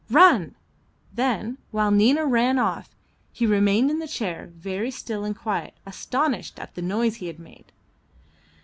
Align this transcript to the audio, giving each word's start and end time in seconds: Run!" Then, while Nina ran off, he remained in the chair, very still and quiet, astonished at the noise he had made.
Run!" 0.09 0.55
Then, 1.13 1.59
while 1.69 1.91
Nina 1.91 2.25
ran 2.25 2.57
off, 2.57 2.89
he 3.31 3.45
remained 3.45 3.91
in 3.91 3.99
the 3.99 4.07
chair, 4.07 4.47
very 4.51 4.89
still 4.89 5.23
and 5.23 5.37
quiet, 5.37 5.75
astonished 5.85 6.57
at 6.57 6.73
the 6.73 6.81
noise 6.81 7.17
he 7.17 7.27
had 7.27 7.37
made. 7.37 7.71